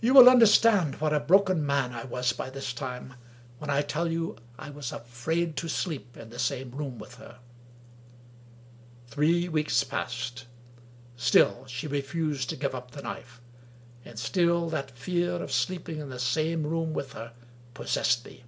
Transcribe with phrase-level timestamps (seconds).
[0.00, 3.14] You will understand what a broken man I was by this time,
[3.58, 7.38] when I tell you I was afraid to sleep in the same room with her!
[9.06, 10.46] Three weeks passed.
[11.14, 13.40] Still she refused to give up the knife;
[14.04, 17.32] and still that fear of sleeping in the same room with her
[17.72, 18.42] possessed me.